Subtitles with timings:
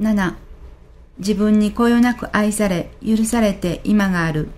[0.00, 0.34] 7
[1.18, 4.48] 自分にこよなく愛され、許されて今がある。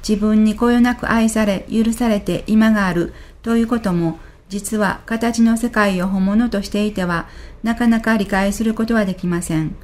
[0.00, 3.12] 自分にこよなく愛され、許されて今がある
[3.42, 4.18] ということも、
[4.48, 7.28] 実は形の世界を本物としていては、
[7.62, 9.76] なかなか理解することはできません。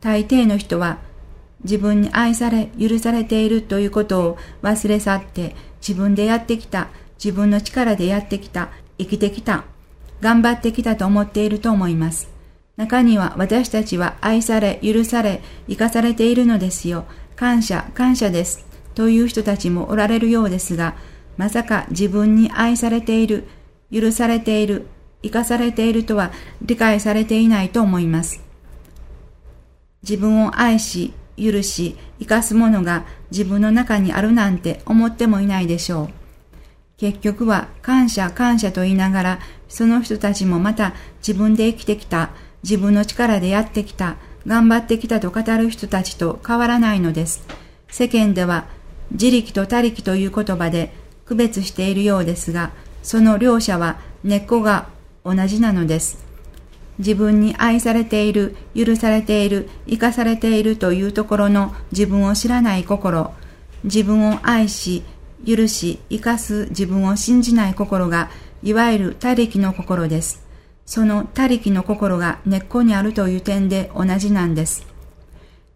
[0.00, 0.98] 大抵の人は、
[1.62, 6.88] 自分に愛され、許されているということを忘れ去って、自分でやってきた、
[7.22, 9.62] 自分の力でやってきた、生きてきた、
[10.20, 12.39] 頑張ってきたと思っていると思います。
[12.80, 17.04] 中には私たちは愛され、許され、生かされているのですよ。
[17.36, 18.64] 感謝、感謝です。
[18.94, 20.94] という人たちもおられるようですが、
[21.36, 23.46] まさか自分に愛されている、
[23.92, 24.86] 許されている、
[25.22, 28.42] 生かされているとは理解されていないと思います。
[30.02, 36.08] 自分を愛し、許し、生かすものが自分の中にあるなんて思ってもいないでしょう。
[36.96, 42.30] 結局は感謝感謝と言いながら、その人たちもまた自分で生きてきた、
[42.62, 44.16] 自分の力でやってきた、
[44.46, 47.46] 頑張ってきたと語る人たちと変わらないのです。
[47.90, 48.66] 世間では
[49.12, 50.92] 自力と他力という言葉で
[51.24, 52.70] 区別しているようですが、
[53.02, 54.88] その両者は根っこが
[55.24, 56.30] 同じなのです。
[56.98, 63.32] 自分に愛されている、許されている、生かされているというところの自分を知らない心、
[63.84, 65.02] 自分を愛し、
[65.46, 68.30] 許し、生かす自分を信じない心が、
[68.62, 70.49] いわゆる他力の心です。
[70.90, 74.84] その他力の心が根っこにあるという点で同じなんです。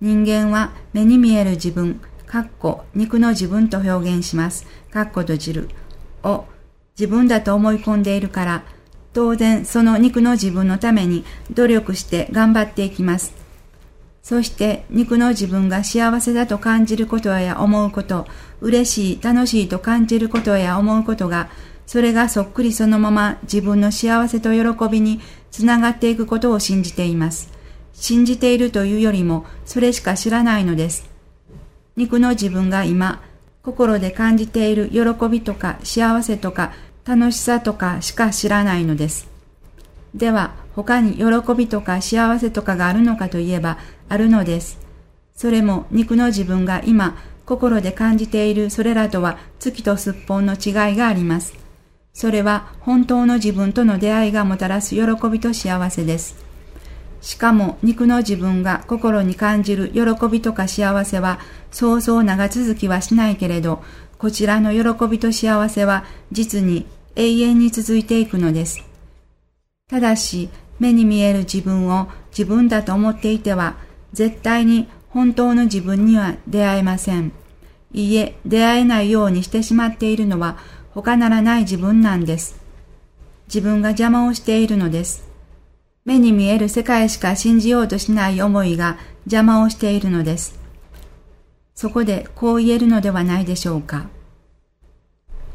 [0.00, 4.66] 人間は目に見える自分、かっこ肉の自分と表現します。
[4.92, 5.68] かっこ閉じる。
[6.24, 6.46] を
[6.98, 8.64] 自分だと思い込んでいるから、
[9.12, 13.32] 当然その肉の自分のために努力して頑張っていきます。
[14.20, 18.26] そして肉の自分が幸せだと感じることや思うこと、
[18.60, 21.50] 嬉しい、楽しいと感じることや思うことが、
[21.86, 27.52] それがそっくりそのまま自分の幸せと喜びにつながっていくことを信じています。
[27.92, 31.08] 信じているというよりも、それしか知らないのです。
[31.96, 33.22] 肉の自分が今、
[33.62, 36.72] 心で感じている喜びとか幸せとか
[37.06, 39.28] 楽しさとかしか知らないのです。
[40.14, 41.24] では、他に喜
[41.56, 43.78] びとか幸せとかがあるのかといえば、
[44.08, 44.78] あるのです。
[45.36, 47.16] それも肉の自分が今、
[47.46, 51.64] 心で感じているそれらとは月とすっぽんの違いがあります。
[52.14, 56.36] それは本当の自分との出会いがもたらす喜びと幸せです。
[57.20, 61.41] しかも肉の自分が心に感じる喜びとか幸せは
[61.73, 63.83] そうそう長続きはしないけれど、
[64.17, 66.86] こちらの喜びと幸せは実に
[67.17, 68.85] 永遠に続いていくのです。
[69.89, 70.48] ただし、
[70.79, 73.77] 目に見える自分を自分だと思っていては、
[74.13, 77.33] 絶対に本当の自分には出会えません。
[77.92, 80.58] いいえ、出会えないようにしてしまっているのは
[80.94, 82.56] 他ならない自分なんです。
[83.48, 85.24] 自分が邪魔をしているのです。
[86.05, 90.58] 目に見える世界しか信じようとしない思いが邪魔をしているのです。
[91.74, 94.06] そこでこう言えるのではないでしょうか。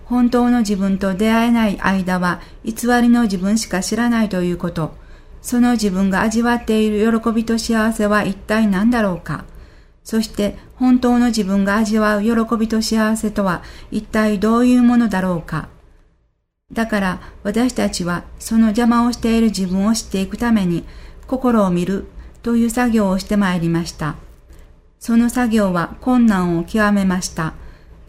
[0.03, 4.97] 本当の自分と出会えない間は偽りの自分しか知らないということ。
[5.41, 9.45] その自分が味わっている喜びと幸せは一体何だろうか。
[10.03, 15.69] そして本当の自分が味わう喜びと幸せとは一体どういうものだろうか。
[16.71, 20.85] だから私たちはその邪魔をしている自分を知っていくために
[21.27, 22.05] 心を見る
[22.43, 24.15] という作業をしてまいりました。
[24.99, 27.53] その作業は困難を極めました。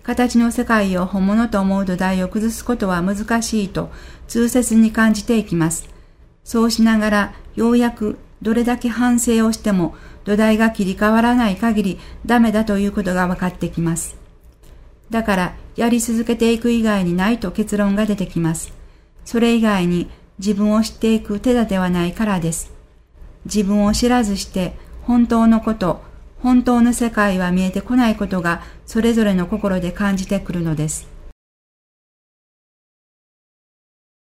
[0.03, 3.91] 形の世界を本物と思う土台を崩すことは難しいと
[4.27, 5.89] 痛切に感じていきます。
[6.43, 9.95] そうしながらようやくどれだけ反省をしても
[10.25, 14.17] 土台が切り替わらない限りダメだということが分かってきます。
[15.11, 18.73] だからやり続けていく以外にないと結論が出てきます。
[19.25, 20.09] それ以外に
[20.39, 22.73] 自分を知っていく手立てはないからです。
[23.45, 26.03] 自分を知らずして本当のこと、
[26.43, 31.09] 本当の世界は見えてこないことがそれぞれの心で感じてくるのです。